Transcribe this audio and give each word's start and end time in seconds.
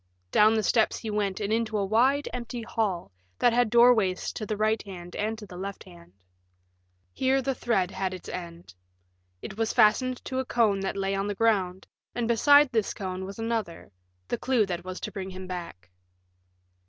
Down 0.31 0.55
the 0.55 0.63
steps 0.63 0.97
he 0.97 1.11
went 1.11 1.39
and 1.39 1.53
into 1.53 1.77
a 1.77 1.85
wide, 1.85 2.27
empty 2.33 2.63
hall 2.63 3.11
that 3.37 3.53
had 3.53 3.69
doorways 3.69 4.33
to 4.33 4.47
the 4.47 4.57
right 4.57 4.81
hand 4.81 5.15
and 5.15 5.37
to 5.37 5.45
the 5.45 5.57
left 5.57 5.83
hand. 5.83 6.13
Here 7.13 7.39
the 7.39 7.53
thread 7.53 7.91
had 7.91 8.11
its 8.11 8.27
end. 8.27 8.73
It 9.43 9.57
was 9.59 9.73
fastened 9.73 10.25
to 10.25 10.39
a 10.39 10.45
cone 10.45 10.79
that 10.79 10.97
lay 10.97 11.13
on 11.13 11.27
the 11.27 11.35
ground, 11.35 11.85
and 12.15 12.27
beside 12.27 12.71
this 12.71 12.95
cone 12.95 13.25
was 13.25 13.37
another 13.37 13.91
the 14.27 14.39
clue 14.39 14.65
that 14.65 14.83
was 14.83 14.99
to 15.01 15.11
bring 15.11 15.29
him 15.29 15.45
back. 15.45 15.91